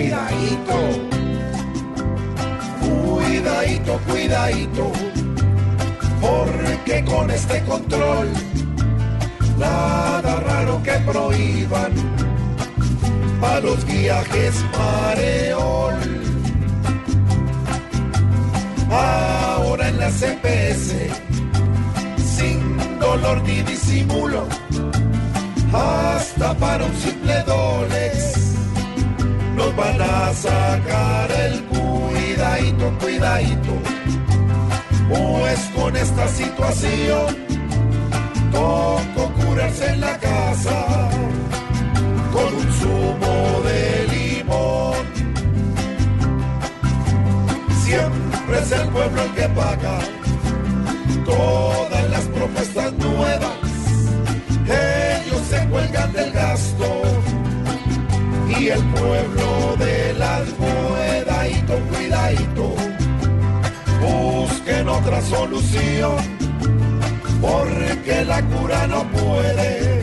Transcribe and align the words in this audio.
Cuidadito, 0.00 0.78
cuidadito, 2.80 4.00
cuidadito, 4.08 4.92
porque 6.22 7.04
con 7.04 7.30
este 7.30 7.62
control 7.64 8.28
nada 9.58 10.40
raro 10.40 10.82
que 10.82 10.92
prohíban 11.00 11.92
para 13.42 13.60
los 13.60 13.84
viajes 13.84 14.64
mareol. 14.72 15.94
Ahora 18.90 19.86
en 19.86 19.98
la 19.98 20.10
CPS, 20.10 20.94
sin 22.16 22.98
dolor 22.98 23.42
ni 23.42 23.60
disimulo, 23.64 24.46
hasta 25.74 26.54
para 26.54 26.86
un 26.86 26.96
simple 26.96 27.42
dolex, 27.42 28.50
nos 29.80 29.98
van 29.98 30.00
a 30.00 30.34
sacar 30.34 31.30
el 31.30 31.62
cuidadito, 31.64 32.92
cuidadito. 33.00 33.72
Pues 35.08 35.60
con 35.74 35.96
esta 35.96 36.28
situación, 36.28 37.36
toco 38.52 39.32
curarse 39.40 39.90
en 39.92 40.00
la 40.00 40.18
casa 40.18 41.08
con 42.32 42.54
un 42.54 42.72
zumo 42.72 43.60
de 43.64 44.06
limón. 44.12 45.06
Siempre 47.84 48.58
es 48.60 48.72
el 48.72 48.88
pueblo 48.88 49.22
el 49.22 49.30
que 49.32 49.48
paga 49.48 49.98
todas 51.24 52.10
las 52.10 52.24
propuestas 52.26 52.92
nuevas. 52.94 53.59
Y 58.70 58.72
el 58.72 58.84
pueblo 58.84 59.76
de 59.78 60.14
las 60.14 60.48
cuidadito, 60.50 61.74
cuidadito, 61.90 62.74
busquen 64.00 64.88
otra 64.88 65.20
solución, 65.22 66.16
porque 67.40 68.24
la 68.24 68.40
cura 68.42 68.86
no 68.86 69.02
puede 69.10 70.02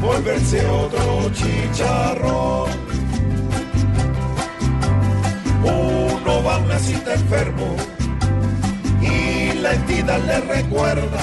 volverse 0.00 0.66
otro 0.66 1.30
chicharrón. 1.32 2.70
Uno 5.62 6.42
va 6.42 6.56
a 6.56 6.58
una 6.58 6.78
cita 6.78 7.14
enfermo 7.14 7.76
y 9.00 9.52
la 9.58 9.74
entidad 9.74 10.20
le 10.26 10.40
recuerda 10.40 11.20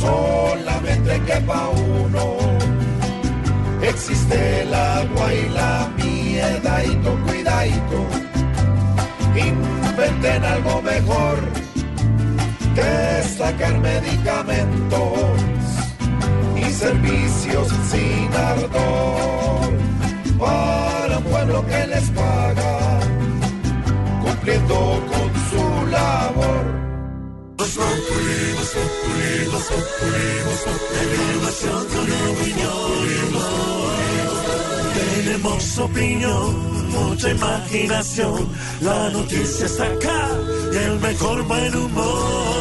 solamente 0.00 1.20
que 1.26 1.40
pa' 1.42 1.68
uno 1.68 2.41
existe 3.92 4.62
el 4.62 4.74
agua 4.74 5.34
y 5.34 5.48
la 5.50 5.90
miedadito, 5.96 7.10
cuidadito. 7.26 7.98
Inventen 9.36 10.44
algo 10.44 10.82
mejor 10.82 11.38
que 12.74 13.22
sacar 13.38 13.78
medicamentos 13.80 15.40
y 16.56 16.64
servicios 16.72 17.68
sin 17.90 18.28
ardor 18.34 19.72
para 20.38 21.18
un 21.18 21.24
pueblo 21.24 21.64
que 21.66 21.86
les 21.86 22.10
paga 22.10 23.00
cumpliendo 24.22 25.02
con 25.10 25.28
su 25.50 25.86
labor. 25.86 26.82
Tenemos 35.74 35.90
opinión, 35.90 36.90
mucha 36.90 37.30
imaginación. 37.30 38.48
La 38.82 39.08
noticia 39.10 39.66
está 39.66 39.84
acá 39.84 40.28
y 40.72 40.76
el 40.76 41.00
mejor 41.00 41.42
buen 41.44 41.74
humor. 41.74 42.52